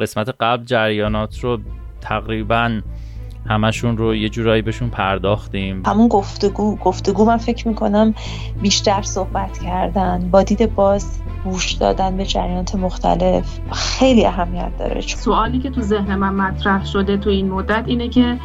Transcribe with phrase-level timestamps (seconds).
[0.00, 1.58] قسمت قبل جریانات رو
[2.00, 2.80] تقریبا
[3.46, 5.82] همشون رو یه جورایی بهشون پرداختیم.
[5.86, 8.14] همون گفتگو گفتگو من فکر می‌کنم
[8.62, 15.00] بیشتر صحبت کردن با دید باز گوش دادن به جریانات مختلف خیلی اهمیت داره.
[15.00, 18.38] سوالی که تو ذهن من مطرح شده تو این مدت اینه که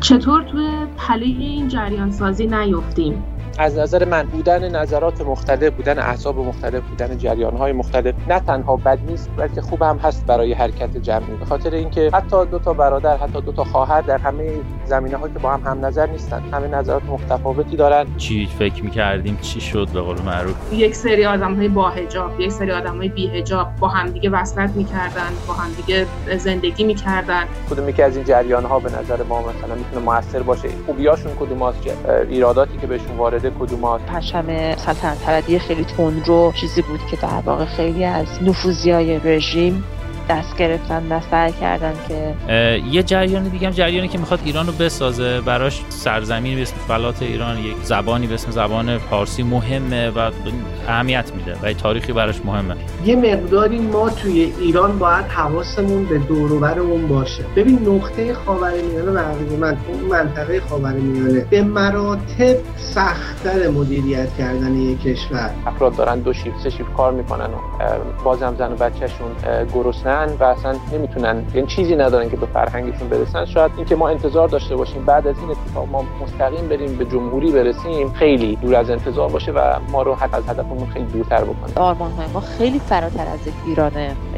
[0.00, 3.22] چطور توی پله این جریان سازی نیفتیم؟
[3.58, 8.76] از نظر من بودن نظرات مختلف بودن احزاب مختلف بودن جریان های مختلف نه تنها
[8.76, 11.36] بد نیست بلکه خوب هم هست برای حرکت جمعی.
[11.36, 14.50] به خاطر اینکه حتی دو تا برادر حتی دو تا خواهر در همه
[14.92, 18.06] زمینه ها که با هم هم نظر نیستن همه نظرات متفاوتی دارن.
[18.16, 22.52] چی فکر می‌کردیم؟ چی شد به قول معروف؟ یک سری آدم های با حجاب یک
[22.52, 26.06] سری آدم های بی حجاب با همدیگه وصلت می‌کردن با همدیگه
[26.36, 27.44] زندگی می‌کردن.
[27.70, 31.72] کدوم یکی از این جریان ها به نظر ما مثلا می‌تونه موثر باشه؟ خوبیاشون کدوم
[32.28, 34.46] ایراداتی که بهشون وارد وارد کدومات پرچم
[34.76, 39.84] سلطنت طلبی خیلی تندرو چیزی بود که در واقع خیلی از نفوذی های رژیم
[40.28, 42.34] دست گرفتن و سعی کردن که
[42.90, 47.22] یه جریان دیگه هم جریانی که می‌خواد ایران رو بسازه براش سرزمینی به اسم فلات
[47.22, 50.30] ایران یک زبانی به اسم زبان فارسی مهمه و
[50.88, 52.74] اهمیت میده و تاریخی براش مهمه.
[53.04, 57.44] یه مقداری ما توی ایران باید حواسمون به دوروبرمون باشه.
[57.56, 59.02] ببین نقطه خاورمیانه
[59.50, 61.46] به من اون منطقه خاورمیانه.
[61.50, 65.50] به مراتب سختتر مدیریت کردن یک کشور.
[65.66, 67.58] افراد دارن دو شیفت سه شیفت کار می‌کنن و
[68.24, 69.30] بازم زن و بچهشون
[69.74, 73.44] گرسنه و اصلا نمی‌تونن یعنی چیزی ندارن که به فرهنگشون برسن.
[73.44, 77.52] شاید اینکه ما انتظار داشته باشیم بعد از این اتفاق ما مستقیم بریم به جمهوری
[77.52, 81.72] برسیم خیلی دور از انتظار باشه و ما رو حتی از هدفمون خیلی دورتر بکنه.
[81.76, 83.92] آرمان های ما خیلی فراتر از ایران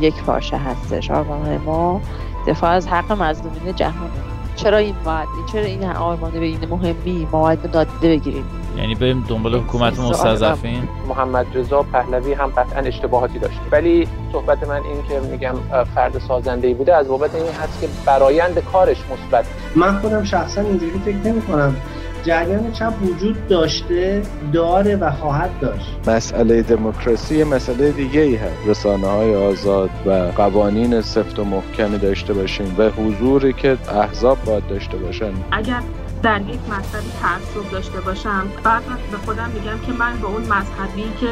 [0.00, 1.10] یک پارچه هستش.
[1.10, 2.00] آرمان های ما
[2.46, 4.10] دفاع از حق مظلومین جهانه
[4.56, 8.44] چرا این باید چرا این آرمانه به این مهمی ما باید داده بگیریم؟
[8.78, 13.60] یعنی بریم دنبال حکومت مستضعفین؟ محمد رضا پهلوی هم قطعا اشتباهاتی داشت.
[13.72, 15.54] ولی صحبت من این که میگم
[15.94, 20.60] فرد سازنده ای بوده از بابت این هست که برایند کارش مثبت من خودم شخصا
[20.60, 21.76] اینجوری فکر نمی کنم
[22.24, 24.22] جریان چپ وجود داشته
[24.52, 25.98] داره و خواهد داشت.
[26.06, 28.56] مسئله دموکراسی مسئله دیگه ای هست.
[28.66, 34.66] رسانه های آزاد و قوانین سفت و محکمی داشته باشیم و حضوری که احزاب باید
[34.66, 35.32] داشته باشن.
[35.52, 35.80] اگر
[36.22, 38.46] در یک مذهبی تعصب داشته باشم.
[38.64, 41.28] بعد به خودم میگم که من به اون مذهبی که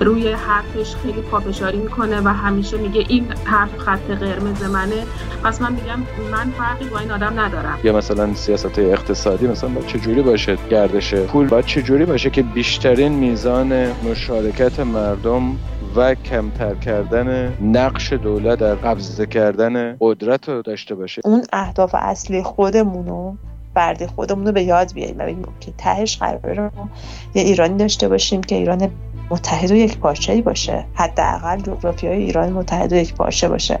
[0.00, 5.06] روی حرفش خیلی پافشاری می‌کنه و همیشه میگه این حرف خط قرمز منه
[5.44, 5.98] پس من میگم
[6.30, 7.78] من فرقی با این آدم ندارم.
[7.84, 13.12] یا مثلا سیاست اقتصادی مثلا باید چجوری باشه گردش پول؟ باید چجوری باشه که بیشترین
[13.12, 15.56] میزان مشارکت مردم
[15.96, 22.42] و کمتر کردن نقش دولت در قبضه کردن قدرت رو داشته باشه؟ اون اهداف اصلی
[22.42, 23.34] خودمونو
[23.80, 26.88] فردی خودمون رو به یاد بیاریم و ببینیم که تهش قراره ما
[27.34, 28.90] یه ایرانی داشته باشیم که ایران
[29.30, 30.84] متحد و یک پارچه باشه.
[30.94, 33.78] حداقل جغرافی های ایران متحد و یک پارچه باشه.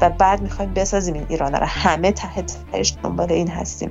[0.00, 1.66] و بعد می‌خوایم بسازیم این ایران رو.
[1.66, 3.90] همه تحت تهش دنبال این هستیم.